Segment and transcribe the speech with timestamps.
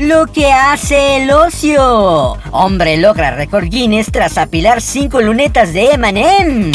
[0.00, 2.38] Lo que hace el ocio.
[2.52, 6.72] Hombre logra récord Guinness tras apilar cinco lunetas de M&M.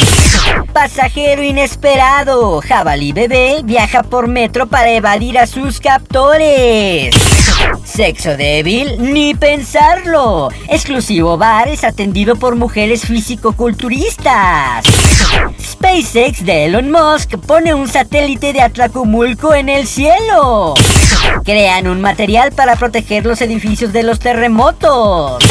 [0.72, 2.62] Pasajero inesperado.
[2.62, 7.16] Jabalí bebé viaja por metro para evadir a sus captores.
[7.84, 10.50] Sexo débil, ni pensarlo.
[10.68, 14.86] Exclusivo bar es atendido por mujeres físico-culturistas.
[15.62, 20.74] SpaceX de Elon Musk pone un satélite de Atlacomulco en el cielo.
[21.44, 25.44] Crean un material para proteger los edificios de los terremotos.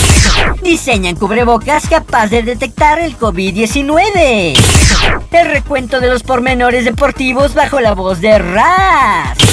[0.63, 4.55] Diseñan cubrebocas capaz de detectar el COVID-19.
[5.31, 9.44] El recuento de los pormenores deportivos bajo la voz de Raz.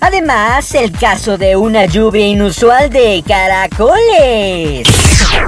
[0.00, 4.88] Además, el caso de una lluvia inusual de caracoles.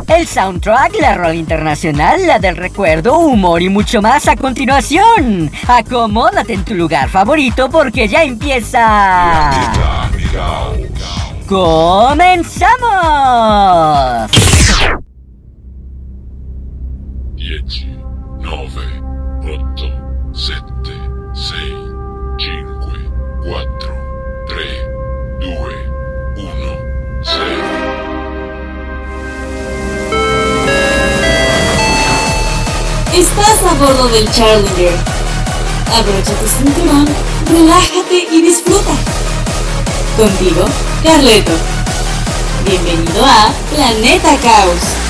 [0.09, 5.50] El soundtrack, la rol internacional, la del recuerdo, humor y mucho más a continuación.
[5.67, 9.50] Acomódate en tu lugar favorito porque ya empieza.
[11.48, 12.70] ¡Comenzamos!
[33.83, 34.94] Bordo del Challenger.
[35.97, 37.06] Abrocha tu cinturón,
[37.50, 38.92] relájate y disfruta.
[40.16, 40.64] Contigo,
[41.02, 41.52] Carleto.
[42.64, 45.02] Bienvenido a Planeta Caos.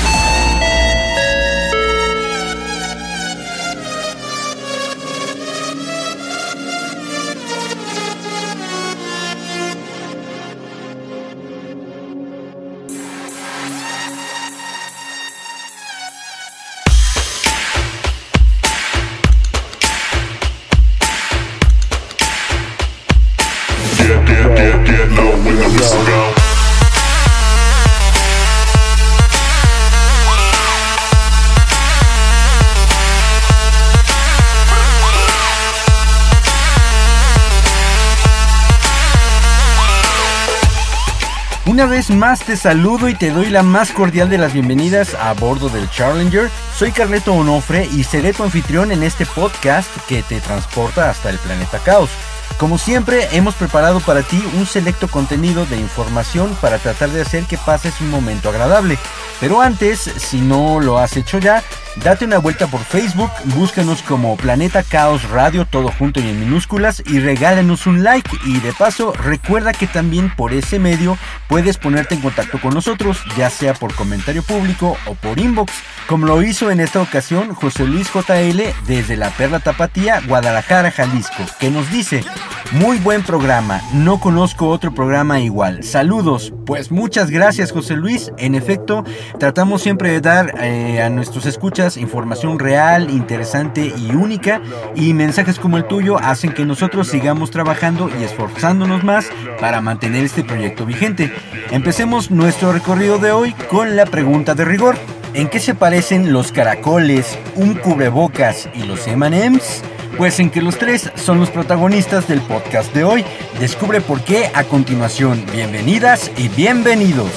[42.09, 45.89] Más te saludo y te doy la más cordial de las bienvenidas a bordo del
[45.89, 46.49] Challenger.
[46.75, 51.37] Soy Carleto Onofre y seré tu anfitrión en este podcast que te transporta hasta el
[51.37, 52.09] planeta Caos.
[52.57, 57.45] Como siempre, hemos preparado para ti un selecto contenido de información para tratar de hacer
[57.45, 58.97] que pases un momento agradable.
[59.39, 61.63] Pero antes, si no lo has hecho ya,
[61.97, 67.03] date una vuelta por Facebook, búscanos como Planeta Caos Radio, todo junto y en minúsculas,
[67.05, 68.29] y regálanos un like.
[68.45, 71.17] Y de paso, recuerda que también por ese medio
[71.47, 75.71] puedes ponerte en contacto con nosotros, ya sea por comentario público o por inbox,
[76.07, 81.43] como lo hizo en esta ocasión José Luis JL desde la Perla Tapatía, Guadalajara, Jalisco,
[81.59, 82.23] que nos dice,
[82.71, 85.83] muy buen programa, no conozco otro programa igual.
[85.83, 89.03] Saludos, pues muchas gracias José Luis, en efecto,
[89.39, 94.61] tratamos siempre de dar eh, a nuestros escuchas información real, interesante y única,
[94.95, 99.27] y mensajes como el tuyo hacen que nosotros sigamos trabajando y esforzándonos más
[99.59, 101.33] para mantener este proyecto vigente.
[101.71, 104.97] Empecemos nuestro recorrido de hoy con la pregunta de rigor.
[105.33, 109.83] ¿En qué se parecen los caracoles, un cubrebocas y los M&M's?
[110.17, 113.25] Pues en que los tres son los protagonistas del podcast de hoy.
[113.59, 115.43] Descubre por qué a continuación.
[115.51, 117.31] Bienvenidas y bienvenidos.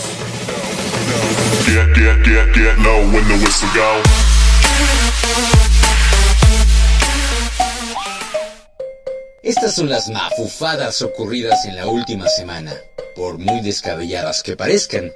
[9.42, 12.72] Estas son las mafufadas ocurridas en la última semana,
[13.14, 15.12] por muy descabelladas que parezcan.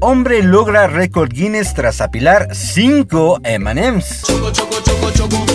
[0.00, 4.22] Hombre logra récord Guinness tras apilar 5 M&M's.
[4.22, 5.46] Choco, choco, choco,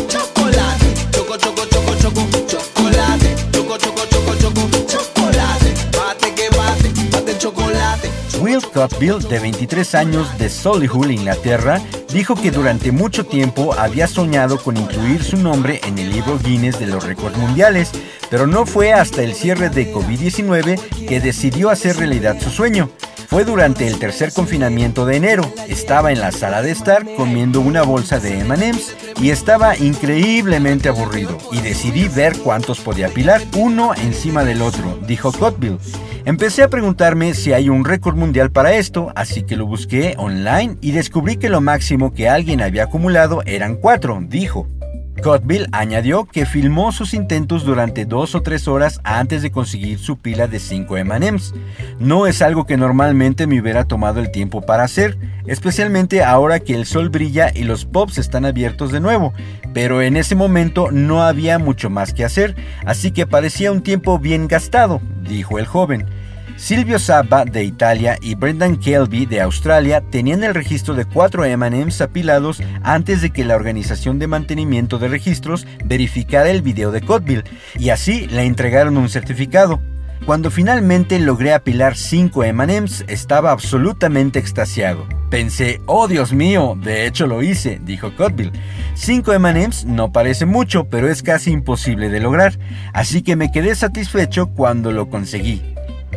[8.41, 11.79] Will Cutbill, de 23 años de Solihull, Inglaterra,
[12.11, 16.79] dijo que durante mucho tiempo había soñado con incluir su nombre en el libro Guinness
[16.79, 17.91] de los récords mundiales,
[18.31, 22.89] pero no fue hasta el cierre de COVID-19 que decidió hacer realidad su sueño.
[23.27, 25.53] Fue durante el tercer confinamiento de enero.
[25.67, 31.37] Estaba en la sala de estar comiendo una bolsa de M&M's y estaba increíblemente aburrido
[31.51, 35.77] y decidí ver cuántos podía apilar uno encima del otro, dijo Cotbill.
[36.23, 40.77] Empecé a preguntarme si hay un récord mundial para esto, así que lo busqué online
[40.79, 44.67] y descubrí que lo máximo que alguien había acumulado eran cuatro, dijo.
[45.21, 50.17] Cotville añadió que filmó sus intentos durante dos o tres horas antes de conseguir su
[50.17, 51.53] pila de 5 M&M's.
[51.99, 56.73] No es algo que normalmente me hubiera tomado el tiempo para hacer, especialmente ahora que
[56.73, 59.33] el sol brilla y los pops están abiertos de nuevo,
[59.73, 62.55] pero en ese momento no había mucho más que hacer,
[62.85, 66.07] así que parecía un tiempo bien gastado, dijo el joven.
[66.61, 72.01] Silvio Sabba de Italia y Brendan Kelby de Australia tenían el registro de cuatro M&M's
[72.01, 77.45] apilados antes de que la organización de mantenimiento de registros verificara el video de Cotville
[77.79, 79.81] y así le entregaron un certificado.
[80.27, 85.07] Cuando finalmente logré apilar 5 M&M's estaba absolutamente extasiado.
[85.31, 88.51] Pensé, oh Dios mío, de hecho lo hice, dijo Cotville.
[88.93, 92.59] 5 M&M's no parece mucho, pero es casi imposible de lograr,
[92.93, 95.63] así que me quedé satisfecho cuando lo conseguí.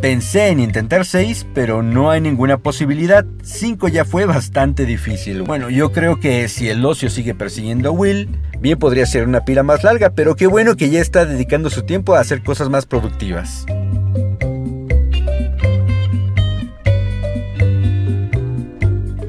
[0.00, 3.24] Pensé en intentar 6, pero no hay ninguna posibilidad.
[3.42, 5.42] 5 ya fue bastante difícil.
[5.42, 8.28] Bueno, yo creo que si el ocio sigue persiguiendo a Will,
[8.60, 11.82] bien podría ser una pila más larga, pero qué bueno que ya está dedicando su
[11.82, 13.64] tiempo a hacer cosas más productivas.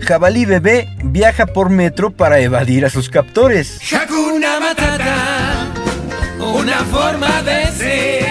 [0.05, 3.79] Jabalí bebé viaja por metro para evadir a sus captores.
[3.91, 5.73] Hakuna Matata,
[6.39, 8.24] una forma de ser.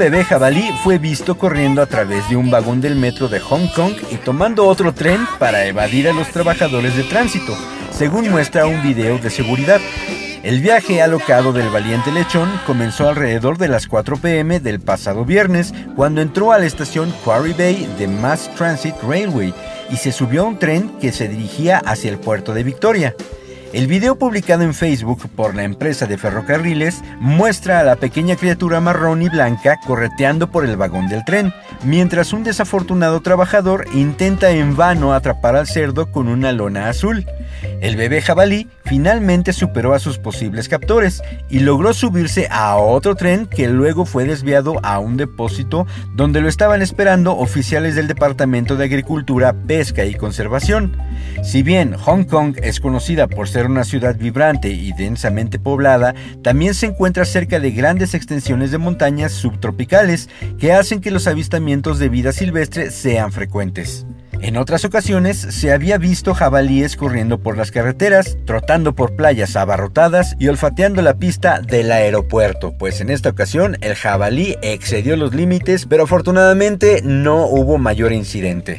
[0.00, 3.92] Bebé jabalí fue visto corriendo a través de un vagón del metro de Hong Kong
[4.10, 7.54] y tomando otro tren para evadir a los trabajadores de tránsito,
[7.92, 9.78] según muestra un video de seguridad.
[10.42, 15.74] El viaje alocado del valiente lechón comenzó alrededor de las 4 pm del pasado viernes
[15.94, 19.52] cuando entró a la estación Quarry Bay de Mass Transit Railway
[19.90, 23.14] y se subió a un tren que se dirigía hacia el puerto de Victoria.
[23.72, 28.80] El video publicado en Facebook por la empresa de ferrocarriles muestra a la pequeña criatura
[28.80, 34.76] marrón y blanca correteando por el vagón del tren, mientras un desafortunado trabajador intenta en
[34.76, 37.26] vano atrapar al cerdo con una lona azul.
[37.80, 43.46] El bebé jabalí finalmente superó a sus posibles captores y logró subirse a otro tren
[43.46, 48.86] que luego fue desviado a un depósito donde lo estaban esperando oficiales del Departamento de
[48.86, 50.96] Agricultura, Pesca y Conservación.
[51.44, 56.74] Si bien Hong Kong es conocida por ser una ciudad vibrante y densamente poblada, también
[56.74, 60.28] se encuentra cerca de grandes extensiones de montañas subtropicales
[60.58, 64.04] que hacen que los avistamientos de vida silvestre sean frecuentes.
[64.42, 70.34] En otras ocasiones se había visto jabalíes corriendo por las carreteras, trotando por playas abarrotadas
[70.38, 75.84] y olfateando la pista del aeropuerto, pues en esta ocasión el jabalí excedió los límites,
[75.86, 78.78] pero afortunadamente no hubo mayor incidente.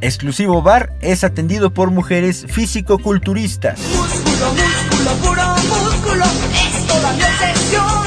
[0.00, 3.80] Exclusivo Bar es atendido por mujeres físico-culturistas.
[3.80, 8.03] Músculo, músculo, puro músculo, es toda mi.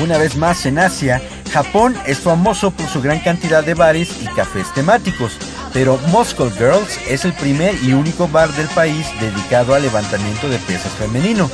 [0.00, 4.26] Una vez más en Asia, Japón es famoso por su gran cantidad de bares y
[4.26, 5.38] cafés temáticos,
[5.72, 10.58] pero Moscow Girls es el primer y único bar del país dedicado al levantamiento de
[10.58, 11.50] pesas femenino.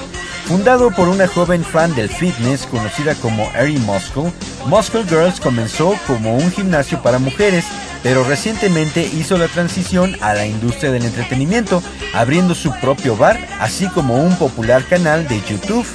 [0.47, 4.33] Fundado por una joven fan del fitness conocida como Eri Moscow,
[4.67, 7.67] Moscow Girls comenzó como un gimnasio para mujeres,
[8.03, 11.83] pero recientemente hizo la transición a la industria del entretenimiento,
[12.15, 15.87] abriendo su propio bar, así como un popular canal de YouTube.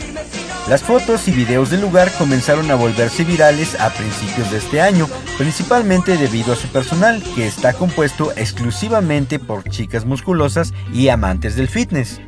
[0.67, 5.07] Las fotos y videos del lugar comenzaron a volverse virales a principios de este año,
[5.38, 11.67] principalmente debido a su personal, que está compuesto exclusivamente por chicas musculosas y amantes del
[11.67, 12.19] fitness.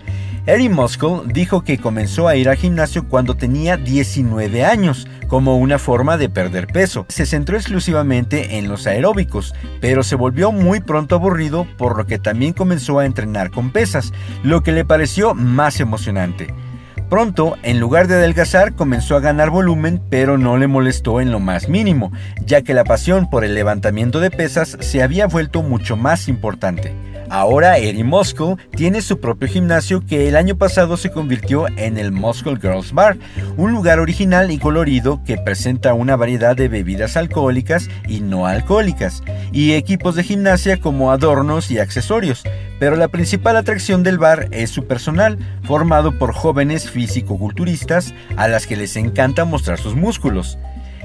[0.48, 5.78] Eri Moscow dijo que comenzó a ir al gimnasio cuando tenía 19 años, como una
[5.78, 7.06] forma de perder peso.
[7.10, 12.18] Se centró exclusivamente en los aeróbicos, pero se volvió muy pronto aburrido, por lo que
[12.18, 16.54] también comenzó a entrenar con pesas, lo que le pareció más emocionante.
[17.10, 21.42] Pronto, en lugar de adelgazar, comenzó a ganar volumen, pero no le molestó en lo
[21.42, 22.14] más mínimo,
[22.46, 26.96] ya que la pasión por el levantamiento de pesas se había vuelto mucho más importante.
[27.30, 32.14] Ahora Eri Moscow tiene su propio gimnasio que el año pasado se convirtió en el
[32.14, 33.18] Moscow Girls Bar,
[33.58, 39.24] un lugar original y colorido que presenta una variedad de bebidas alcohólicas y no alcohólicas,
[39.52, 42.44] y equipos de gimnasia como adornos y accesorios,
[42.80, 48.68] pero la principal atracción del bar es su personal, formado por jóvenes físico-culturistas a las
[48.68, 50.58] que les encanta mostrar sus músculos.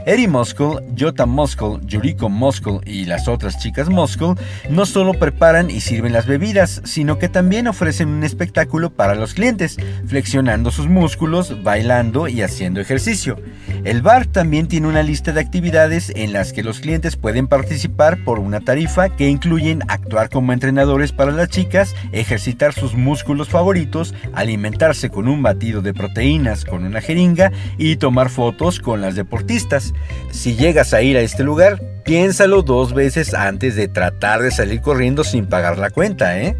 [0.04, 4.34] Eddie Muskell, Jota Muskell, Yuriko Muskell y las otras chicas Muskell
[4.68, 9.34] no solo preparan y sirven las bebidas, sino que también ofrecen un espectáculo para los
[9.34, 13.36] clientes, flexionando sus músculos, bailando y haciendo ejercicio.
[13.84, 18.24] El bar también tiene una lista de actividades en las que los clientes pueden participar
[18.24, 24.14] por una tarifa que incluyen actuar como entrenadores para las chicas, ejercitar sus músculos favoritos,
[24.32, 29.91] alimentarse con un batido de proteínas con una jeringa y tomar fotos con las deportistas.
[30.30, 34.80] Si llegas a ir a este lugar, piénsalo dos veces antes de tratar de salir
[34.80, 36.56] corriendo sin pagar la cuenta, ¿eh?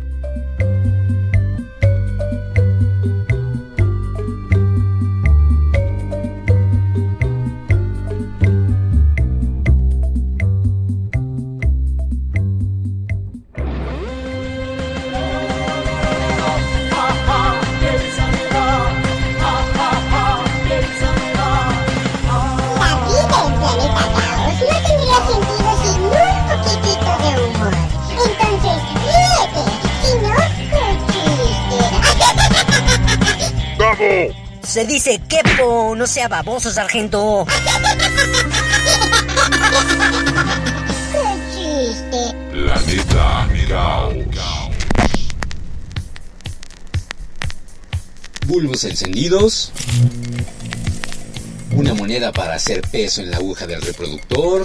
[34.73, 37.47] Se dice quepo, no sea baboso, sargento.
[41.13, 41.21] ¡Qué
[41.53, 42.35] chiste!
[42.51, 44.15] Planeta Caos.
[48.47, 49.73] Bulbos encendidos.
[51.73, 54.65] Una moneda para hacer peso en la aguja del reproductor.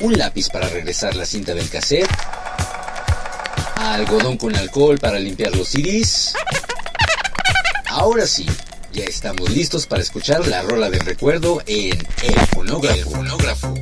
[0.00, 2.10] Un lápiz para regresar la cinta del cassette.
[3.76, 6.34] Algodón con alcohol para limpiar los CDs.
[8.08, 8.46] Ahora sí,
[8.90, 12.96] ya estamos listos para escuchar la rola del recuerdo en El Fonógrafo.
[12.96, 13.74] El fonógrafo.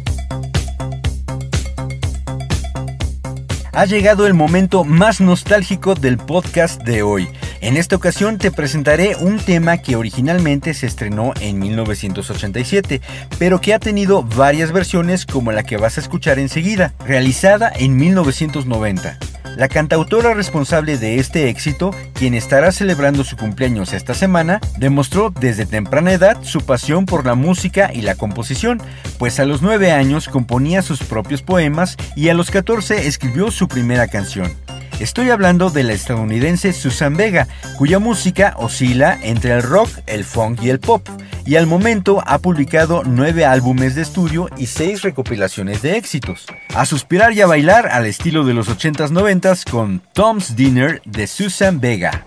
[3.72, 7.28] Ha llegado el momento más nostálgico del podcast de hoy.
[7.60, 13.00] En esta ocasión te presentaré un tema que originalmente se estrenó en 1987,
[13.38, 17.96] pero que ha tenido varias versiones como la que vas a escuchar enseguida, realizada en
[17.96, 19.20] 1990.
[19.56, 25.64] La cantautora responsable de este éxito, quien estará celebrando su cumpleaños esta semana, demostró desde
[25.64, 28.82] temprana edad su pasión por la música y la composición,
[29.18, 33.66] pues a los 9 años componía sus propios poemas y a los 14 escribió su
[33.66, 34.52] primera canción.
[35.00, 40.62] Estoy hablando de la estadounidense Susan Vega, cuya música oscila entre el rock, el funk
[40.62, 41.06] y el pop,
[41.44, 46.46] y al momento ha publicado nueve álbumes de estudio y seis recopilaciones de éxitos.
[46.74, 51.26] A suspirar y a bailar al estilo de los 80s 90s con Tom's Dinner de
[51.26, 52.26] Susan Vega.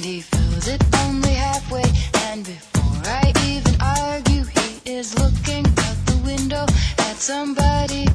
[0.00, 1.84] and he fills it only halfway.
[2.28, 6.64] And before I even argue, he is looking out the window
[6.98, 8.09] at somebody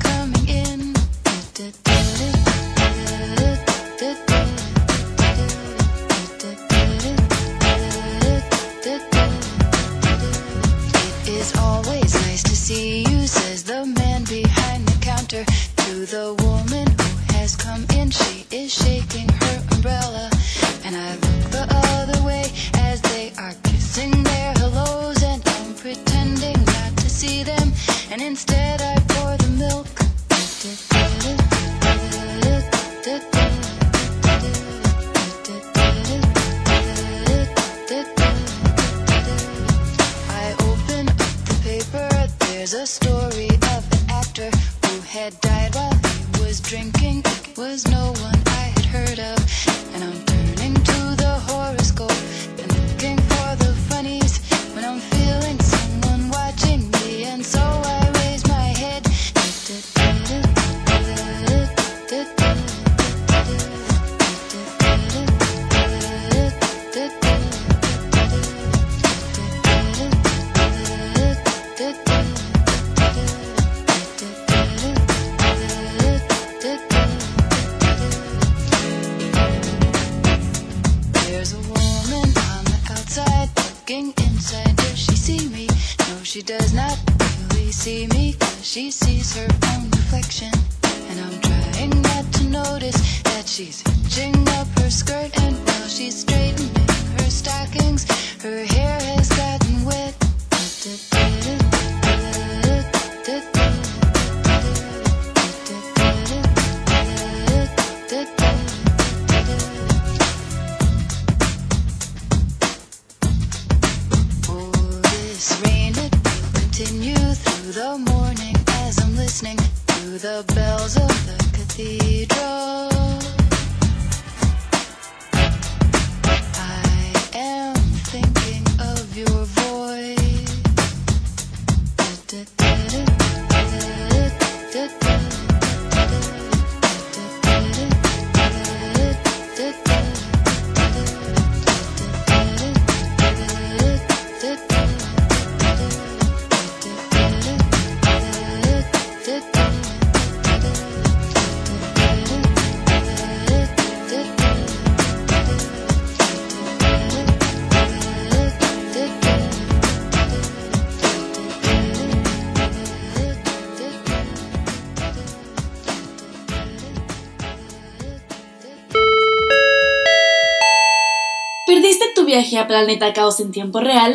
[172.57, 174.13] a Planeta Caos en tiempo real?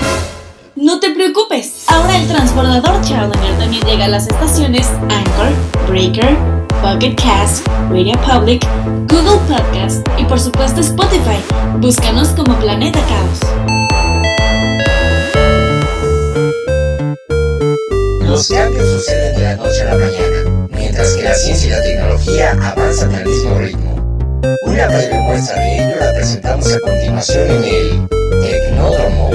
[0.77, 5.53] No te preocupes, ahora el transbordador Challenger también llega a las estaciones Anchor,
[5.89, 6.37] Breaker,
[6.81, 8.67] Pocket Cast, Radio Public,
[9.09, 11.39] Google Podcast y por supuesto Spotify.
[11.79, 13.41] Búscanos como Planeta Caos.
[18.23, 21.83] Los cambios suceden de la noche a la mañana, mientras que la ciencia y la
[21.83, 23.90] tecnología avanzan al mismo ritmo.
[24.43, 28.09] Una breve muestra de ello la presentamos a continuación en el
[28.41, 29.31] Tecnódromo.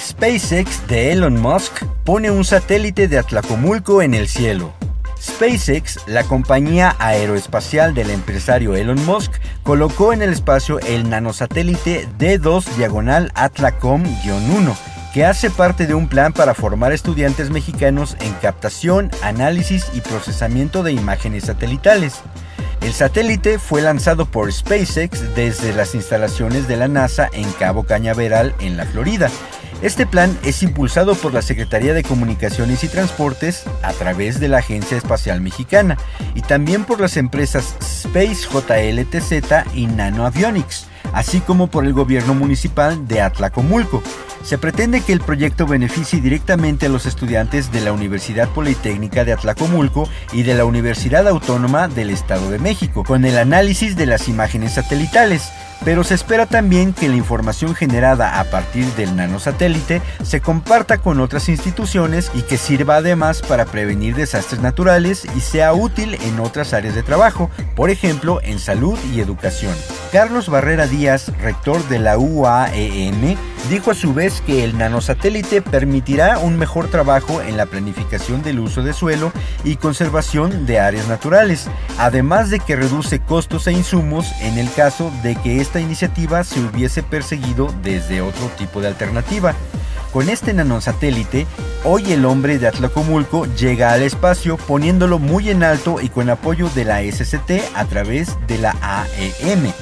[0.00, 4.72] SpaceX de Elon Musk pone un satélite de Atlacomulco en el cielo.
[5.20, 9.32] SpaceX, la compañía aeroespacial del empresario Elon Musk,
[9.64, 14.76] colocó en el espacio el nanosatélite D2 diagonal Atlacom-1,
[15.12, 20.82] que hace parte de un plan para formar estudiantes mexicanos en captación, análisis y procesamiento
[20.82, 22.20] de imágenes satelitales.
[22.80, 28.54] El satélite fue lanzado por SpaceX desde las instalaciones de la NASA en Cabo Cañaveral,
[28.58, 29.30] en la Florida.
[29.82, 34.58] Este plan es impulsado por la Secretaría de Comunicaciones y Transportes a través de la
[34.58, 35.98] Agencia Espacial Mexicana
[36.34, 42.34] y también por las empresas Space JLTZ y Nano Avionics, así como por el gobierno
[42.34, 44.02] municipal de Atlacomulco.
[44.42, 49.32] Se pretende que el proyecto beneficie directamente a los estudiantes de la Universidad Politécnica de
[49.32, 54.28] Atlacomulco y de la Universidad Autónoma del Estado de México, con el análisis de las
[54.28, 55.52] imágenes satelitales.
[55.84, 61.20] Pero se espera también que la información generada a partir del nanosatélite se comparta con
[61.20, 66.72] otras instituciones y que sirva además para prevenir desastres naturales y sea útil en otras
[66.72, 69.74] áreas de trabajo, por ejemplo en salud y educación.
[70.12, 73.36] Carlos Barrera Díaz, rector de la UAEM,
[73.68, 78.58] dijo a su vez que el nanosatélite permitirá un mejor trabajo en la planificación del
[78.58, 79.32] uso de suelo
[79.64, 85.12] y conservación de áreas naturales, además de que reduce costos e insumos en el caso
[85.22, 89.54] de que esta iniciativa se hubiese perseguido desde otro tipo de alternativa.
[90.12, 91.46] Con este nanosatélite,
[91.84, 96.68] hoy el hombre de Atlacomulco llega al espacio poniéndolo muy en alto y con apoyo
[96.74, 99.72] de la SCT a través de la AEM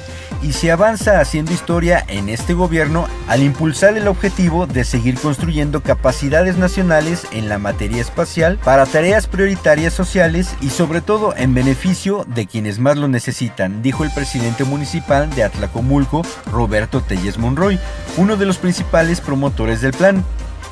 [0.41, 5.81] y se avanza haciendo historia en este gobierno al impulsar el objetivo de seguir construyendo
[5.81, 12.25] capacidades nacionales en la materia espacial para tareas prioritarias sociales y sobre todo en beneficio
[12.27, 17.79] de quienes más lo necesitan, dijo el presidente municipal de Atlacomulco, Roberto Telles Monroy,
[18.17, 20.23] uno de los principales promotores del plan.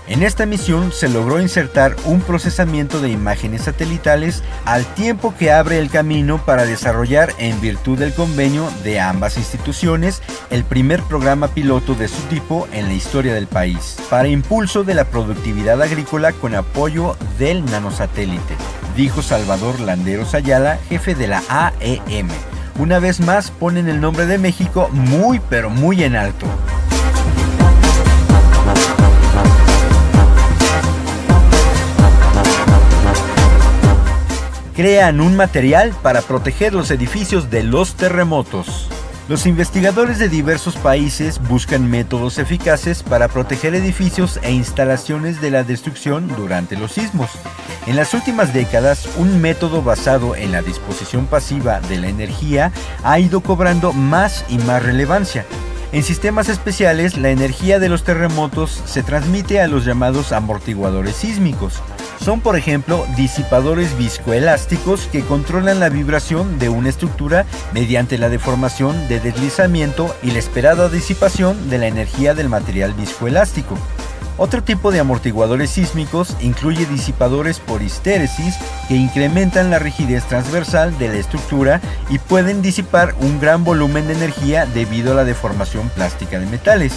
[0.10, 5.78] En esta misión se logró insertar un procesamiento de imágenes satelitales al tiempo que abre
[5.78, 11.94] el camino para desarrollar en virtud del convenio de ambas instituciones el primer programa piloto
[11.94, 16.56] de su tipo en la historia del país, para impulso de la productividad agrícola con
[16.56, 18.56] apoyo del nanosatélite,
[18.96, 22.28] dijo Salvador Landeros Ayala, jefe de la AEM.
[22.80, 26.48] Una vez más ponen el nombre de México muy pero muy en alto.
[34.80, 38.88] Crean un material para proteger los edificios de los terremotos.
[39.28, 45.66] Los investigadores de diversos países buscan métodos eficaces para proteger edificios e instalaciones de la
[45.66, 47.30] destrucción durante los sismos.
[47.88, 52.72] En las últimas décadas, un método basado en la disposición pasiva de la energía
[53.04, 55.46] ha ido cobrando más y más relevancia.
[55.92, 61.82] En sistemas especiales, la energía de los terremotos se transmite a los llamados amortiguadores sísmicos.
[62.24, 69.08] Son, por ejemplo, disipadores viscoelásticos que controlan la vibración de una estructura mediante la deformación
[69.08, 73.76] de deslizamiento y la esperada disipación de la energía del material viscoelástico.
[74.42, 78.56] Otro tipo de amortiguadores sísmicos incluye disipadores por histéresis
[78.88, 84.14] que incrementan la rigidez transversal de la estructura y pueden disipar un gran volumen de
[84.14, 86.94] energía debido a la deformación plástica de metales.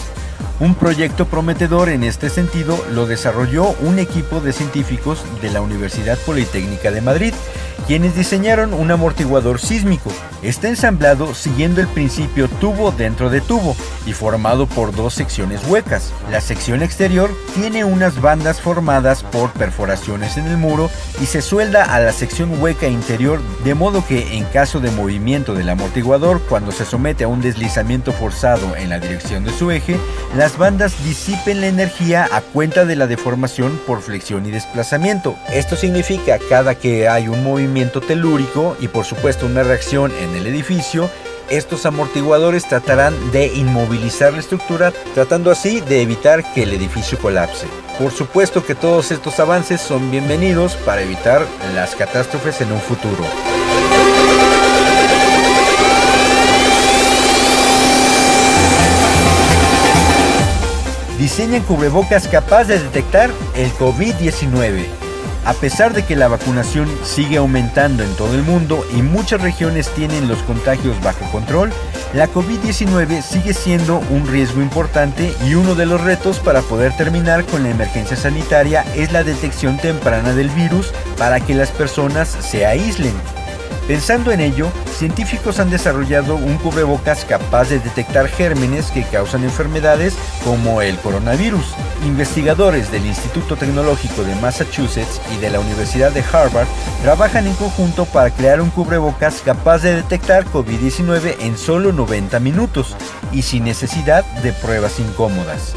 [0.61, 6.18] Un proyecto prometedor en este sentido lo desarrolló un equipo de científicos de la Universidad
[6.18, 7.35] Politécnica de Madrid,
[7.87, 10.11] quienes diseñaron un amortiguador sísmico.
[10.42, 16.12] Está ensamblado siguiendo el principio tubo dentro de tubo y formado por dos secciones huecas.
[16.30, 21.94] La sección exterior tiene unas bandas formadas por perforaciones en el muro y se suelda
[21.94, 26.72] a la sección hueca interior de modo que en caso de movimiento del amortiguador cuando
[26.72, 29.96] se somete a un deslizamiento forzado en la dirección de su eje,
[30.37, 35.37] las bandas disipen la energía a cuenta de la deformación por flexión y desplazamiento.
[35.52, 40.46] Esto significa cada que hay un movimiento telúrico y por supuesto una reacción en el
[40.46, 41.11] edificio,
[41.48, 47.66] estos amortiguadores tratarán de inmovilizar la estructura, tratando así de evitar que el edificio colapse.
[47.98, 53.24] Por supuesto que todos estos avances son bienvenidos para evitar las catástrofes en un futuro.
[61.18, 65.01] Diseñan cubrebocas capaz de detectar el COVID-19.
[65.44, 69.88] A pesar de que la vacunación sigue aumentando en todo el mundo y muchas regiones
[69.88, 71.72] tienen los contagios bajo control,
[72.14, 77.44] la COVID-19 sigue siendo un riesgo importante y uno de los retos para poder terminar
[77.46, 82.64] con la emergencia sanitaria es la detección temprana del virus para que las personas se
[82.64, 83.14] aíslen.
[83.88, 90.14] Pensando en ello, científicos han desarrollado un cubrebocas capaz de detectar gérmenes que causan enfermedades
[90.44, 91.74] como el coronavirus.
[92.06, 96.68] Investigadores del Instituto Tecnológico de Massachusetts y de la Universidad de Harvard
[97.02, 102.96] trabajan en conjunto para crear un cubrebocas capaz de detectar COVID-19 en solo 90 minutos
[103.32, 105.74] y sin necesidad de pruebas incómodas.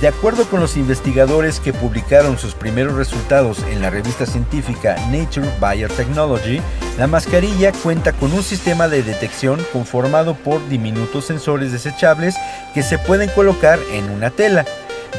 [0.00, 5.48] De acuerdo con los investigadores que publicaron sus primeros resultados en la revista científica Nature
[5.60, 6.60] Biotechnology,
[6.96, 12.36] la mascarilla cuenta con un sistema de detección conformado por diminutos sensores desechables
[12.74, 14.64] que se pueden colocar en una tela.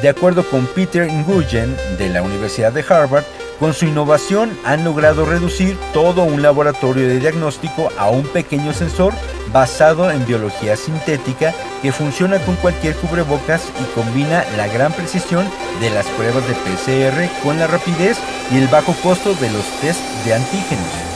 [0.01, 3.25] De acuerdo con Peter Nguyen de la Universidad de Harvard,
[3.60, 9.13] con su innovación han logrado reducir todo un laboratorio de diagnóstico a un pequeño sensor
[9.52, 15.45] basado en biología sintética que funciona con cualquier cubrebocas y combina la gran precisión
[15.82, 18.17] de las pruebas de PCR con la rapidez
[18.52, 21.10] y el bajo costo de los test de antígenos.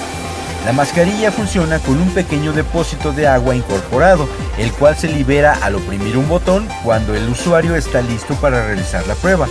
[0.66, 4.28] La mascarilla funciona con un pequeño depósito de agua incorporado,
[4.58, 9.06] el cual se libera al oprimir un botón cuando el usuario está listo para realizar
[9.06, 9.48] la prueba.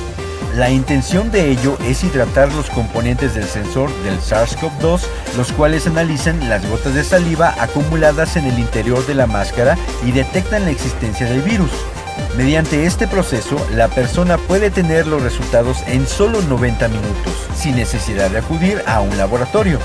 [0.56, 5.00] La intención de ello es hidratar los componentes del sensor del SARS-CoV-2,
[5.36, 10.12] los cuales analizan las gotas de saliva acumuladas en el interior de la máscara y
[10.12, 11.70] detectan la existencia del virus.
[12.36, 18.30] Mediante este proceso, la persona puede tener los resultados en solo 90 minutos, sin necesidad
[18.30, 19.78] de acudir a un laboratorio.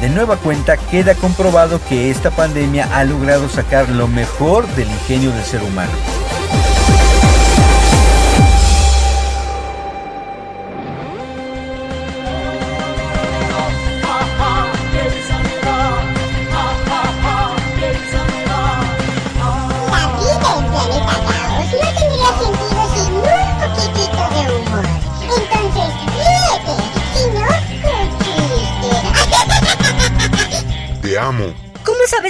[0.00, 5.30] De nueva cuenta, queda comprobado que esta pandemia ha logrado sacar lo mejor del ingenio
[5.30, 5.92] del ser humano.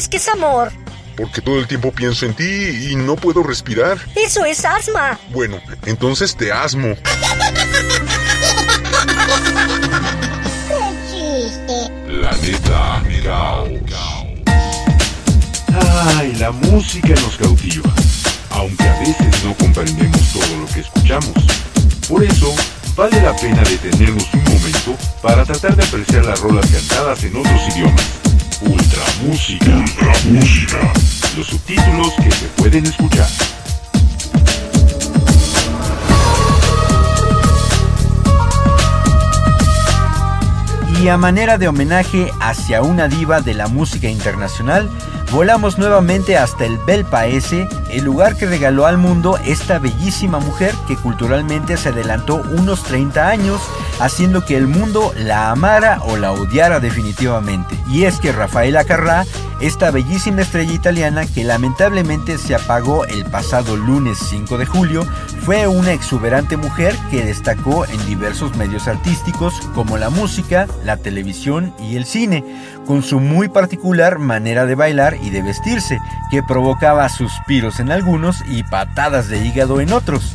[0.01, 0.73] Sabes que es amor?
[1.17, 3.99] porque todo el tiempo pienso en ti y no puedo respirar.
[4.17, 5.21] Eso es asma.
[5.33, 6.97] Bueno, entonces te asmo.
[6.97, 7.03] Qué
[11.11, 11.91] chiste.
[12.07, 13.69] Planeta Caos.
[16.17, 17.93] Ay, la música nos cautiva,
[18.53, 21.35] aunque a veces no comprendemos todo lo que escuchamos.
[22.09, 22.55] Por eso,
[22.97, 27.61] vale la pena detenernos un momento para tratar de apreciar las rolas cantadas en otros
[27.75, 28.30] idiomas.
[28.63, 29.71] Ultra música.
[29.71, 30.93] Ultra música.
[31.35, 33.27] Los subtítulos que se pueden escuchar.
[41.03, 44.91] Y a manera de homenaje hacia una diva de la música internacional,
[45.33, 50.75] volamos nuevamente hasta el Bel Paese, el lugar que regaló al mundo esta bellísima mujer
[50.87, 53.61] que culturalmente se adelantó unos 30 años,
[53.99, 57.79] haciendo que el mundo la amara o la odiara definitivamente.
[57.89, 59.27] Y es que Rafaela Carrà,
[59.61, 65.07] esta bellísima estrella italiana que lamentablemente se apagó el pasado lunes 5 de julio,
[65.45, 71.75] fue una exuberante mujer que destacó en diversos medios artísticos como la música, la televisión
[71.81, 72.45] y el cine,
[72.87, 76.01] con su muy particular manera de bailar y de vestirse,
[76.31, 80.35] que provocaba suspiros en algunos y patadas de hígado en otros.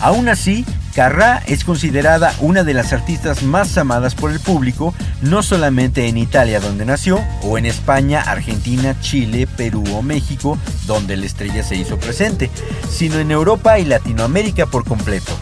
[0.00, 5.42] Aún así, Carrá es considerada una de las artistas más amadas por el público, no
[5.42, 11.26] solamente en Italia donde nació, o en España, Argentina, Chile, Perú o México, donde la
[11.26, 12.50] estrella se hizo presente,
[12.90, 15.32] sino en Europa y Latinoamérica por completo.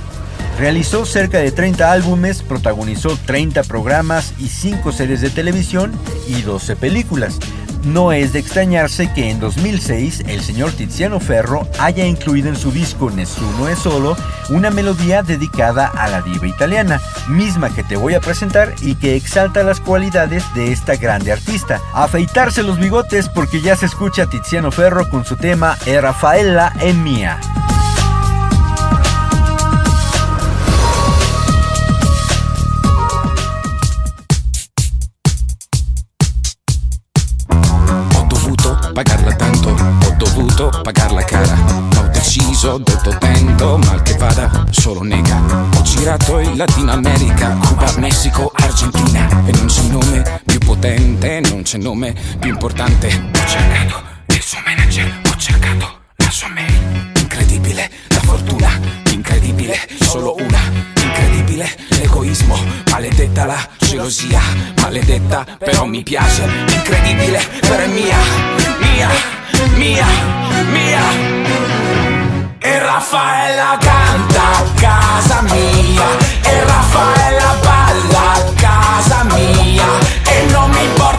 [0.59, 5.93] Realizó cerca de 30 álbumes, protagonizó 30 programas y 5 series de televisión
[6.29, 7.39] y 12 películas.
[7.85, 12.73] No es de extrañarse que en 2006 el señor Tiziano Ferro haya incluido en su
[12.73, 14.17] disco Nessuno es solo
[14.49, 19.17] una melodía dedicada a la diva italiana, misma que te voy a presentar y que
[19.17, 21.81] exalta las cualidades de esta grande artista.
[21.93, 26.93] Afeitarse los bigotes porque ya se escucha Tiziano Ferro con su tema E Rafaela è
[26.93, 27.39] mia.
[42.75, 45.41] Ho detto tento, mal che vada, solo nega.
[45.77, 49.29] Ho girato in Latino America, Cuba, Messico, Argentina.
[49.47, 53.07] E non c'è nome più potente, non c'è nome più importante.
[53.07, 57.13] Ho cercato il suo manager, ho cercato la sua mail.
[57.21, 58.81] Incredibile, la fortuna,
[59.13, 60.59] incredibile, solo una.
[61.01, 62.59] Incredibile, l'egoismo,
[62.91, 64.41] maledetta la gelosia,
[64.81, 66.43] maledetta, però mi piace.
[66.75, 68.19] Incredibile, però è mia,
[68.81, 69.09] mia,
[69.77, 70.07] mia,
[70.73, 71.74] mia.
[72.67, 76.09] E Raffaella canta a casa mia,
[76.51, 79.85] e Raffaella balla a casa mia,
[80.27, 81.14] e non mi importa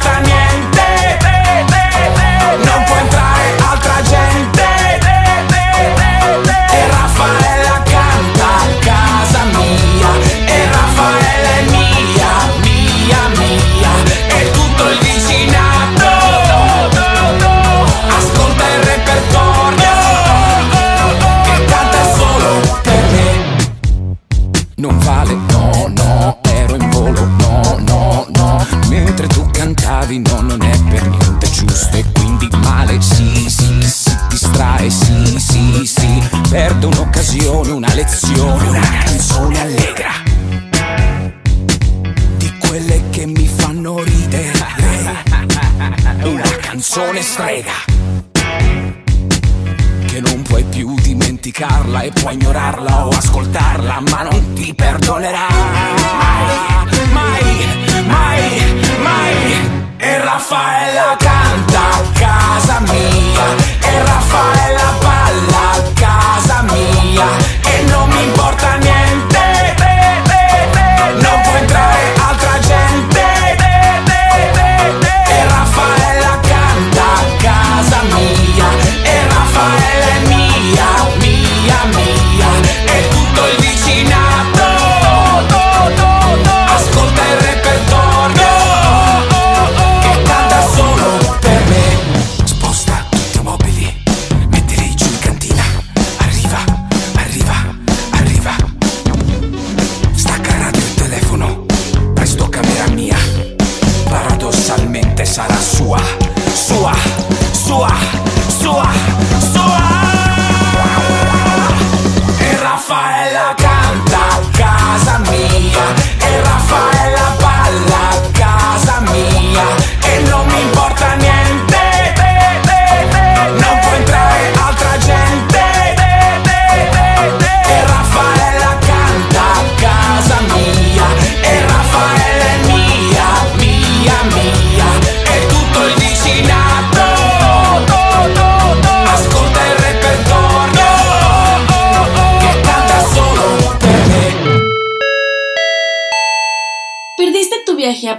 [24.86, 28.68] Non vale, no, no, ero in volo, no, no, no.
[28.88, 31.98] Mentre tu cantavi, no, non è per niente giusto.
[31.98, 36.30] E quindi male, sì, sì, si distrae, sì, sì, sì.
[36.50, 40.12] Perde un'occasione, una lezione, una canzone allegra.
[42.38, 44.52] Di quelle che mi fanno ridere.
[46.22, 47.95] Una canzone strega
[51.96, 55.48] dimenticarla e puoi ignorarla o ascoltarla, ma non ti perdonerà.
[56.20, 59.70] Mai, mai, mai, mai.
[59.98, 63.46] E Raffaella canta a casa mia,
[63.80, 67.26] e Raffaella balla a casa mia,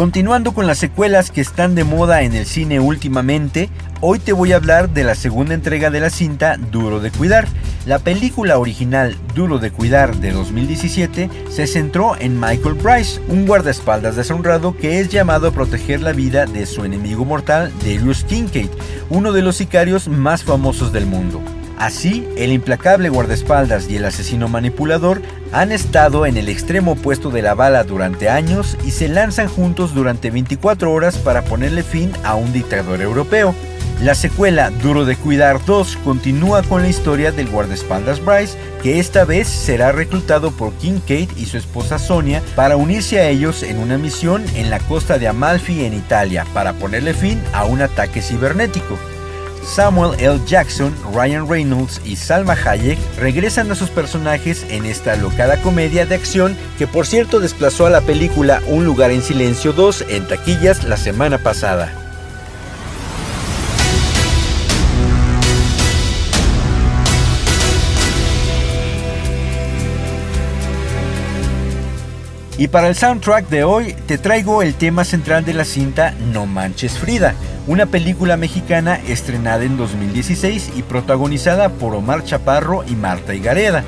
[0.00, 3.68] Continuando con las secuelas que están de moda en el cine últimamente,
[4.00, 7.46] hoy te voy a hablar de la segunda entrega de la cinta Duro de Cuidar.
[7.84, 14.16] La película original Duro de Cuidar de 2017 se centró en Michael Bryce, un guardaespaldas
[14.16, 18.70] deshonrado que es llamado a proteger la vida de su enemigo mortal, Darius Kincaid,
[19.10, 21.42] uno de los sicarios más famosos del mundo.
[21.80, 27.40] Así, el implacable guardaespaldas y el asesino manipulador han estado en el extremo opuesto de
[27.40, 32.34] la bala durante años y se lanzan juntos durante 24 horas para ponerle fin a
[32.34, 33.54] un dictador europeo.
[34.02, 39.24] La secuela Duro de Cuidar 2 continúa con la historia del guardaespaldas Bryce, que esta
[39.24, 43.96] vez será reclutado por Kincaid y su esposa Sonia para unirse a ellos en una
[43.96, 48.98] misión en la costa de Amalfi en Italia para ponerle fin a un ataque cibernético.
[49.70, 50.40] Samuel L.
[50.46, 56.16] Jackson, Ryan Reynolds y Salma Hayek regresan a sus personajes en esta locada comedia de
[56.16, 60.82] acción que por cierto desplazó a la película Un lugar en silencio 2 en taquillas
[60.84, 61.99] la semana pasada.
[72.60, 76.44] Y para el soundtrack de hoy te traigo el tema central de la cinta No
[76.44, 77.32] Manches Frida,
[77.66, 83.82] una película mexicana estrenada en 2016 y protagonizada por Omar Chaparro y Marta Higareda.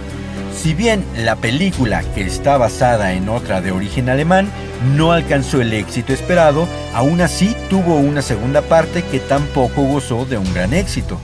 [0.57, 4.49] Si bien la película, que está basada en otra de origen alemán,
[4.97, 10.39] no alcanzó el éxito esperado, aún así tuvo una segunda parte que tampoco gozó de
[10.39, 11.21] un gran éxito.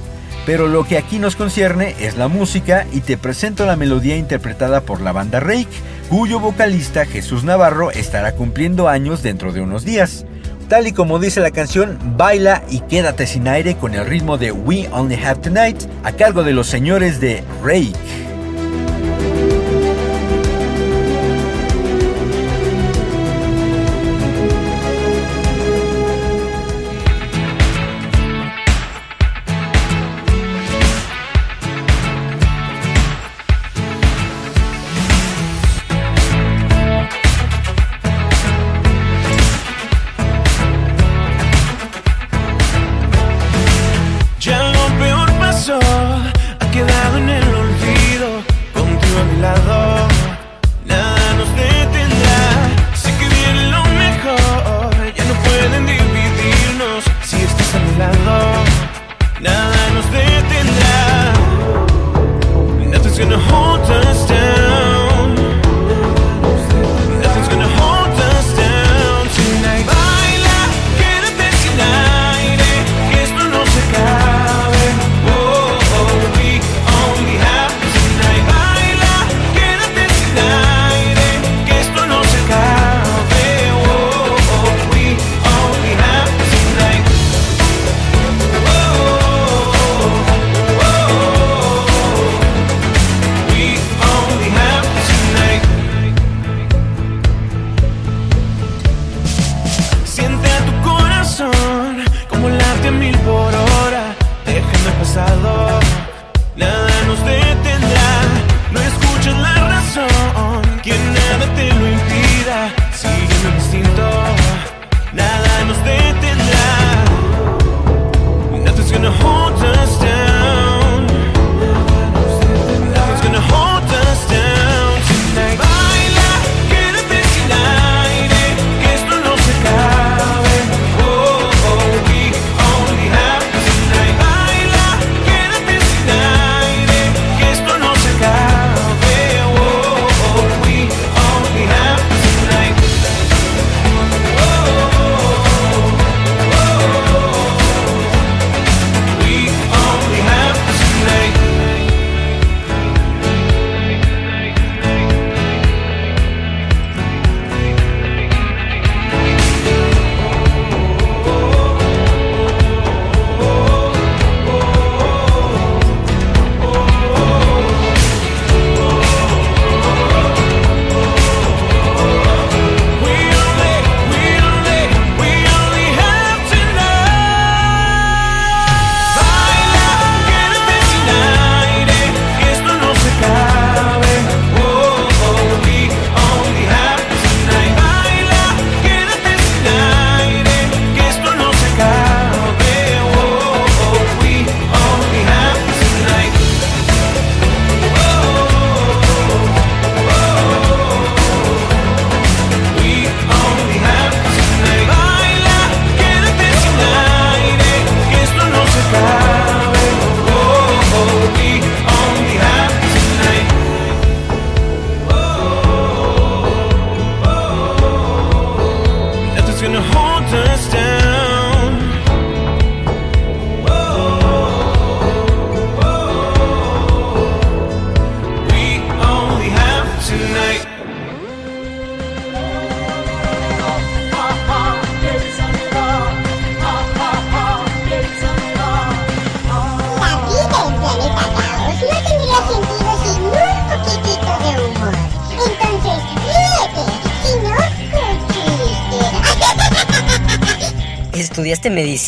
[0.48, 4.80] Pero lo que aquí nos concierne es la música y te presento la melodía interpretada
[4.80, 5.68] por la banda Rake,
[6.08, 10.24] cuyo vocalista Jesús Navarro estará cumpliendo años dentro de unos días.
[10.66, 14.50] Tal y como dice la canción, baila y quédate sin aire con el ritmo de
[14.50, 18.27] We Only Have Tonight a cargo de los señores de Rake.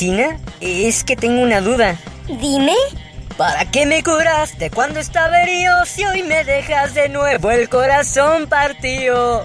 [0.01, 0.39] Medicina?
[0.61, 1.99] Es que tengo una duda.
[2.41, 2.75] Dime.
[3.37, 8.47] ¿Para qué me curaste cuando estaba herido si hoy me dejas de nuevo el corazón
[8.49, 9.45] partido?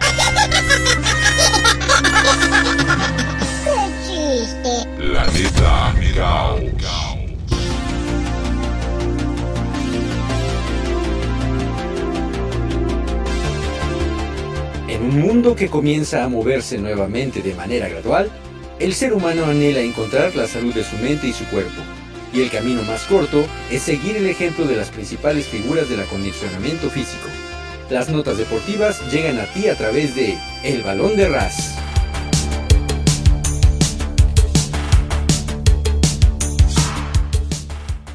[3.63, 4.85] ¡Qué chiste!
[4.97, 6.61] Planeta Caos.
[14.87, 18.29] En un mundo que comienza a moverse nuevamente de manera gradual,
[18.79, 21.81] el ser humano anhela encontrar la salud de su mente y su cuerpo.
[22.33, 26.89] Y el camino más corto es seguir el ejemplo de las principales figuras del acondicionamiento
[26.89, 27.29] físico.
[27.89, 31.75] Las notas deportivas llegan a ti a través de El Balón de Ras.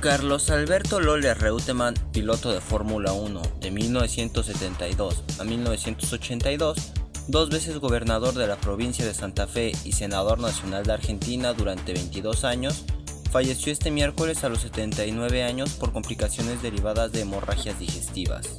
[0.00, 6.92] Carlos Alberto Loller Reutemann, piloto de Fórmula 1 de 1972 a 1982,
[7.30, 11.92] dos veces gobernador de la provincia de Santa Fe y senador nacional de Argentina durante
[11.92, 12.84] 22 años,
[13.30, 18.58] falleció este miércoles a los 79 años por complicaciones derivadas de hemorragias digestivas.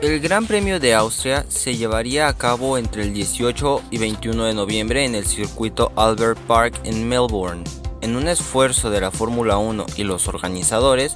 [0.00, 4.54] El Gran Premio de Austria se llevaría a cabo entre el 18 y 21 de
[4.54, 7.62] noviembre en el circuito Albert Park en Melbourne.
[8.02, 11.14] En un esfuerzo de la Fórmula 1 y los organizadores,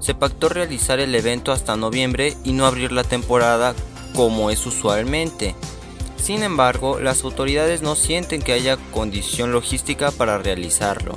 [0.00, 3.74] se pactó realizar el evento hasta noviembre y no abrir la temporada
[4.14, 5.54] como es usualmente.
[6.16, 11.16] Sin embargo, las autoridades no sienten que haya condición logística para realizarlo.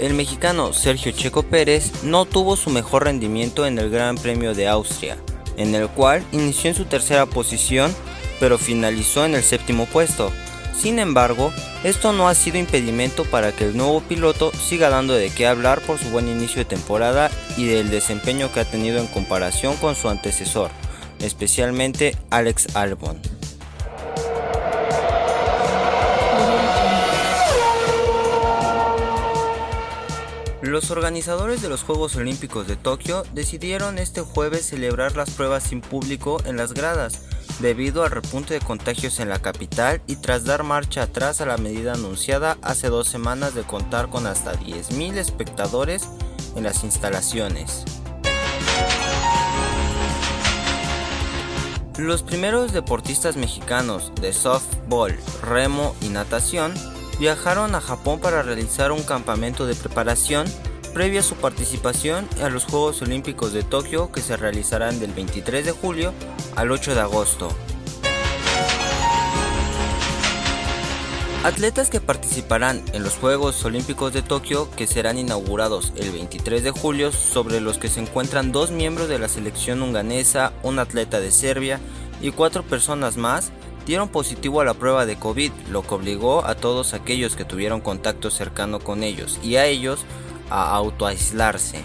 [0.00, 4.68] El mexicano Sergio Checo Pérez no tuvo su mejor rendimiento en el Gran Premio de
[4.68, 5.16] Austria,
[5.56, 7.94] en el cual inició en su tercera posición,
[8.40, 10.30] pero finalizó en el séptimo puesto.
[10.76, 11.52] Sin embargo,
[11.84, 15.80] esto no ha sido impedimento para que el nuevo piloto siga dando de qué hablar
[15.80, 19.96] por su buen inicio de temporada y del desempeño que ha tenido en comparación con
[19.96, 20.70] su antecesor,
[21.20, 23.35] especialmente Alex Albon.
[30.66, 35.80] Los organizadores de los Juegos Olímpicos de Tokio decidieron este jueves celebrar las pruebas sin
[35.80, 37.22] público en las gradas,
[37.60, 41.56] debido al repunte de contagios en la capital y tras dar marcha atrás a la
[41.56, 46.08] medida anunciada hace dos semanas de contar con hasta 10.000 espectadores
[46.56, 47.84] en las instalaciones.
[51.96, 56.74] Los primeros deportistas mexicanos de softball, remo y natación
[57.18, 60.46] viajaron a Japón para realizar un campamento de preparación
[60.92, 65.64] previo a su participación a los Juegos Olímpicos de Tokio que se realizarán del 23
[65.64, 66.14] de julio
[66.54, 67.48] al 8 de agosto.
[71.44, 76.72] Atletas que participarán en los Juegos Olímpicos de Tokio que serán inaugurados el 23 de
[76.72, 81.30] julio, sobre los que se encuentran dos miembros de la selección unganesa, un atleta de
[81.30, 81.78] Serbia
[82.20, 83.52] y cuatro personas más,
[83.86, 87.80] dieron positivo a la prueba de COVID, lo que obligó a todos aquellos que tuvieron
[87.80, 90.04] contacto cercano con ellos y a ellos
[90.50, 91.82] a autoaislarse.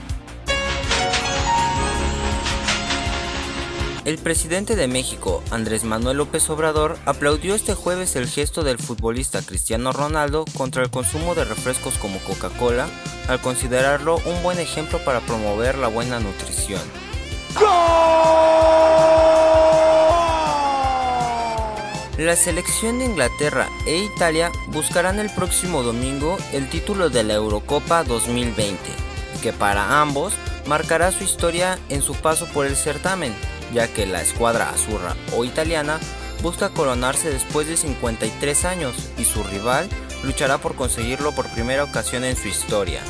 [4.04, 9.44] El presidente de México, Andrés Manuel López Obrador, aplaudió este jueves el gesto del futbolista
[9.44, 12.88] Cristiano Ronaldo contra el consumo de refrescos como Coca-Cola,
[13.28, 16.82] al considerarlo un buen ejemplo para promover la buena nutrición.
[22.22, 28.04] La selección de Inglaterra e Italia buscarán el próximo domingo el título de la Eurocopa
[28.04, 28.78] 2020,
[29.42, 30.36] que para ambos
[30.68, 33.34] marcará su historia en su paso por el certamen,
[33.74, 36.00] ya que la escuadra azurra o italiana
[36.44, 39.90] busca coronarse después de 53 años y su rival
[40.24, 43.02] luchará por conseguirlo por primera ocasión en su historia.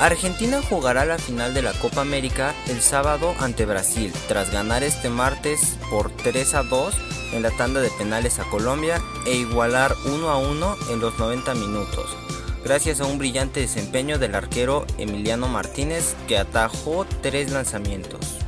[0.00, 5.08] Argentina jugará la final de la Copa América el sábado ante Brasil, tras ganar este
[5.08, 6.94] martes por 3 a 2
[7.32, 11.54] en la tanda de penales a Colombia e igualar 1 a 1 en los 90
[11.54, 12.16] minutos,
[12.64, 18.38] gracias a un brillante desempeño del arquero Emiliano Martínez que atajó tres lanzamientos.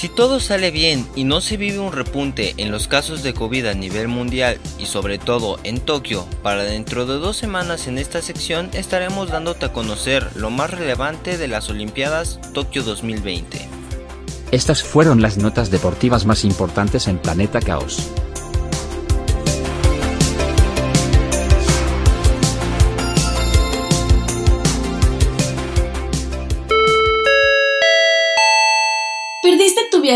[0.00, 3.66] Si todo sale bien y no se vive un repunte en los casos de COVID
[3.66, 8.22] a nivel mundial y sobre todo en Tokio, para dentro de dos semanas en esta
[8.22, 13.68] sección estaremos dándote a conocer lo más relevante de las Olimpiadas Tokio 2020.
[14.52, 18.10] Estas fueron las notas deportivas más importantes en Planeta Caos.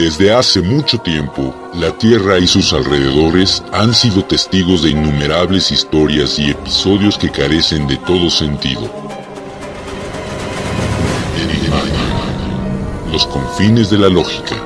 [0.00, 6.38] Desde hace mucho tiempo, la Tierra y sus alrededores han sido testigos de innumerables historias
[6.38, 8.80] y episodios que carecen de todo sentido.
[13.12, 14.56] Los confines de la lógica.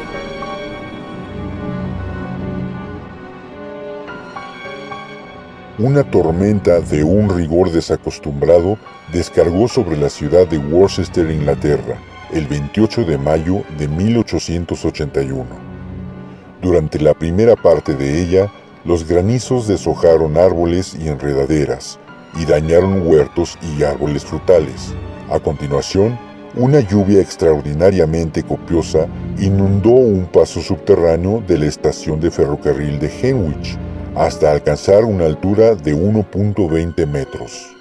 [5.78, 8.78] Una tormenta de un rigor desacostumbrado
[9.12, 11.98] descargó sobre la ciudad de Worcester, Inglaterra,
[12.32, 15.44] el 28 de mayo de 1881.
[16.62, 18.50] Durante la primera parte de ella,
[18.84, 21.98] los granizos deshojaron árboles y enredaderas
[22.40, 24.94] y dañaron huertos y árboles frutales.
[25.30, 26.18] A continuación,
[26.56, 29.06] una lluvia extraordinariamente copiosa
[29.38, 33.76] inundó un paso subterráneo de la estación de ferrocarril de Henwich
[34.14, 37.74] hasta alcanzar una altura de 1.20 metros.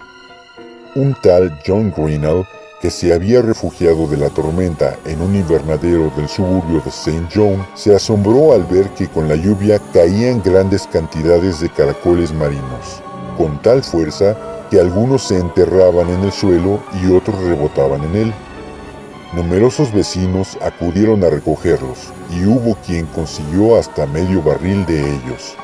[0.95, 2.47] Un tal John Greenall
[2.83, 7.29] que se había refugiado de la tormenta en un invernadero del suburbio de St.
[7.33, 13.01] John, se asombró al ver que con la lluvia caían grandes cantidades de caracoles marinos,
[13.37, 14.37] con tal fuerza
[14.69, 18.33] que algunos se enterraban en el suelo y otros rebotaban en él.
[19.31, 25.55] Numerosos vecinos acudieron a recogerlos y hubo quien consiguió hasta medio barril de ellos.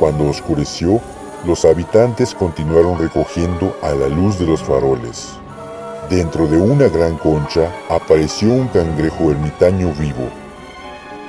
[0.00, 1.00] Cuando oscureció,
[1.44, 5.38] los habitantes continuaron recogiendo a la luz de los faroles.
[6.10, 10.28] Dentro de una gran concha apareció un cangrejo ermitaño vivo.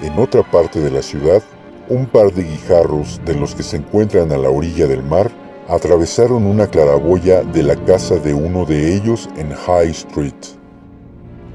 [0.04, 1.42] En otra parte de la ciudad,
[1.90, 5.32] un par de guijarros de los que se encuentran a la orilla del mar
[5.68, 10.58] atravesaron una claraboya de la casa de uno de ellos en High Street.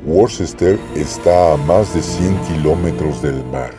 [0.04, 3.70] Worcester está a más de 100 kilómetros del mar.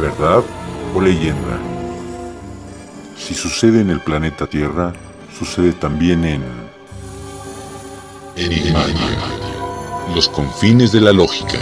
[0.00, 0.44] ¿Verdad
[0.94, 1.58] o leyenda?
[3.16, 4.92] Si sucede en el planeta Tierra,
[5.36, 6.65] sucede también en...
[10.14, 11.58] Los confines de la lógica.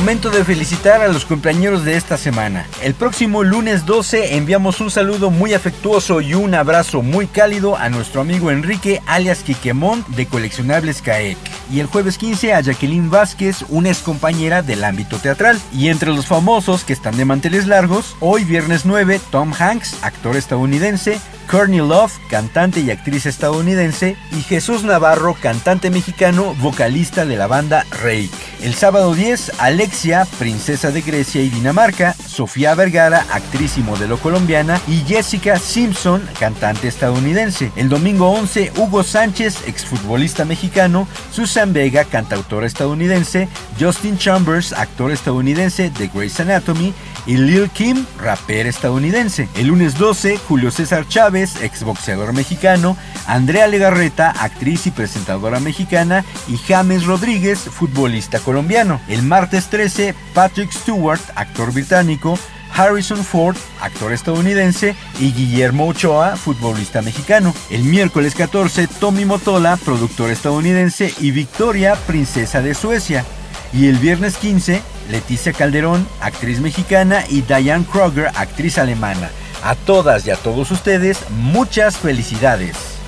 [0.00, 2.66] Momento de felicitar a los cumpleaños de esta semana.
[2.82, 7.90] El próximo lunes 12 enviamos un saludo muy afectuoso y un abrazo muy cálido a
[7.90, 11.36] nuestro amigo Enrique alias Quiquemón de Coleccionables CAEC.
[11.70, 15.60] Y el jueves 15 a Jacqueline Vázquez, una ex compañera del ámbito teatral.
[15.70, 20.34] Y entre los famosos que están de manteles largos, hoy viernes 9, Tom Hanks, actor
[20.34, 21.20] estadounidense,
[21.50, 27.84] Courtney Love, cantante y actriz estadounidense, y Jesús Navarro, cantante mexicano, vocalista de la banda
[27.90, 28.30] Rake.
[28.62, 34.80] El sábado 10, Alexia, princesa de Grecia y Dinamarca, Sofía Vergara, actriz y modelo colombiana,
[34.86, 37.72] y Jessica Simpson, cantante estadounidense.
[37.74, 43.48] El domingo 11, Hugo Sánchez, exfutbolista mexicano, Susan Vega, cantautora estadounidense,
[43.78, 46.94] Justin Chambers, actor estadounidense de Grey's Anatomy,
[47.26, 49.48] y Lil Kim, rapper estadounidense.
[49.56, 56.56] El lunes 12, Julio César Chávez, exboxeador mexicano, Andrea Legarreta, actriz y presentadora mexicana, y
[56.58, 59.00] James Rodríguez, futbolista colombiano.
[59.08, 62.38] El martes 13, Patrick Stewart, actor británico,
[62.74, 67.54] Harrison Ford, actor estadounidense, y Guillermo Ochoa, futbolista mexicano.
[67.70, 73.24] El miércoles 14, Tommy Motola, productor estadounidense, y Victoria, princesa de Suecia.
[73.72, 79.30] Y el viernes 15, Leticia Calderón, actriz mexicana, y Diane Kroger, actriz alemana.
[79.62, 82.99] A todas y a todos ustedes, muchas felicidades.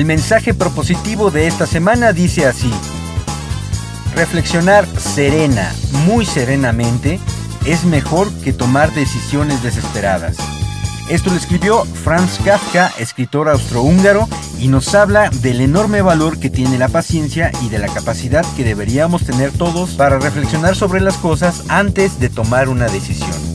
[0.00, 2.72] El mensaje propositivo de esta semana dice así.
[4.14, 5.74] Reflexionar serena,
[6.06, 7.20] muy serenamente,
[7.66, 10.38] es mejor que tomar decisiones desesperadas.
[11.10, 14.26] Esto lo escribió Franz Kafka, escritor austrohúngaro,
[14.58, 18.64] y nos habla del enorme valor que tiene la paciencia y de la capacidad que
[18.64, 23.49] deberíamos tener todos para reflexionar sobre las cosas antes de tomar una decisión.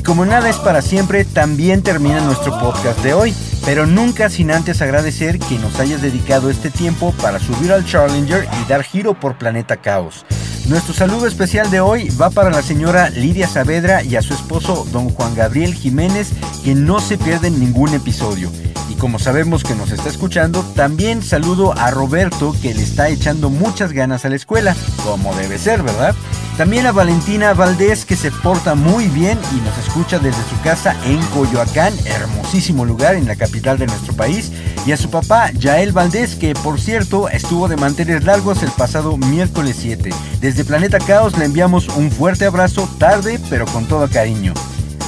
[0.00, 3.34] Y como nada es para siempre, también termina nuestro podcast de hoy,
[3.66, 8.48] pero nunca sin antes agradecer que nos hayas dedicado este tiempo para subir al Challenger
[8.62, 10.24] y dar giro por Planeta Caos.
[10.68, 14.86] Nuestro saludo especial de hoy va para la señora Lidia Saavedra y a su esposo
[14.90, 16.30] don Juan Gabriel Jiménez,
[16.64, 18.50] que no se pierden ningún episodio.
[18.90, 23.48] Y como sabemos que nos está escuchando, también saludo a Roberto que le está echando
[23.48, 24.74] muchas ganas a la escuela,
[25.04, 26.14] como debe ser, ¿verdad?
[26.58, 30.96] También a Valentina Valdés que se porta muy bien y nos escucha desde su casa
[31.06, 34.50] en Coyoacán, hermosísimo lugar en la capital de nuestro país.
[34.84, 39.16] Y a su papá, Yael Valdés, que por cierto estuvo de mantener largos el pasado
[39.16, 40.10] miércoles 7.
[40.40, 44.52] Desde Planeta Caos le enviamos un fuerte abrazo tarde pero con todo cariño.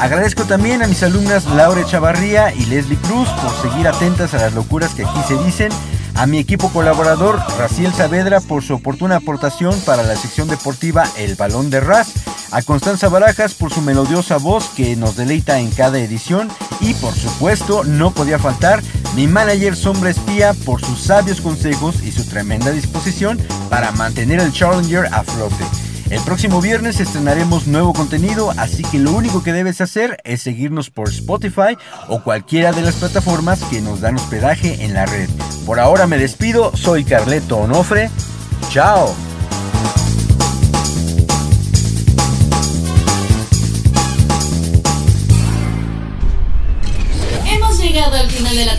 [0.03, 4.53] Agradezco también a mis alumnas Laura Chavarría y Leslie Cruz por seguir atentas a las
[4.53, 5.71] locuras que aquí se dicen.
[6.17, 11.37] A mi equipo colaborador Raciel Saavedra por su oportuna aportación para la sección deportiva El
[11.37, 12.15] Balón de Ras,
[12.51, 16.49] a Constanza Barajas por su melodiosa voz que nos deleita en cada edición.
[16.81, 18.83] Y por supuesto no podía faltar
[19.15, 23.39] mi manager Sombra Espía por sus sabios consejos y su tremenda disposición
[23.71, 25.82] para mantener el Challenger a flote.
[26.13, 30.91] El próximo viernes estrenaremos nuevo contenido, así que lo único que debes hacer es seguirnos
[30.91, 35.31] por Spotify o cualquiera de las plataformas que nos dan hospedaje en la red.
[35.65, 38.11] Por ahora me despido, soy Carleto Onofre.
[38.69, 39.15] Chao.
[47.47, 48.79] Hemos llegado al final de la